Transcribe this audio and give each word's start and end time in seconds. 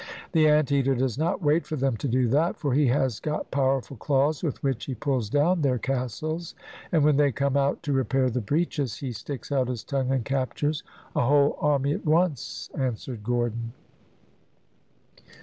"The 0.31 0.47
ant 0.47 0.71
eater 0.71 0.95
does 0.95 1.19
not 1.19 1.43
wait 1.43 1.67
for 1.67 1.75
them 1.75 1.95
to 1.97 2.07
do 2.07 2.27
that, 2.29 2.57
for 2.57 2.73
he 2.73 2.87
has 2.87 3.19
got 3.19 3.51
powerful 3.51 3.95
claws 3.97 4.41
with 4.41 4.63
which 4.63 4.85
he 4.85 4.95
pulls 4.95 5.29
down 5.29 5.61
their 5.61 5.77
castles, 5.77 6.55
and 6.91 7.03
when 7.03 7.17
they 7.17 7.31
come 7.31 7.55
out 7.55 7.83
to 7.83 7.93
repair 7.93 8.31
the 8.31 8.41
breaches, 8.41 8.97
he 8.97 9.11
sticks 9.11 9.51
out 9.51 9.67
his 9.67 9.83
tongue 9.83 10.09
and 10.09 10.25
captures 10.25 10.81
a 11.15 11.23
whole 11.27 11.55
army 11.61 11.93
at 11.93 12.03
once," 12.03 12.71
answered 12.75 13.21
Gordon. 13.23 13.73